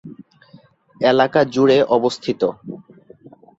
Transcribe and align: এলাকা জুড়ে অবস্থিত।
এলাকা 1.01 1.39
জুড়ে 1.53 1.77
অবস্থিত। 1.97 2.41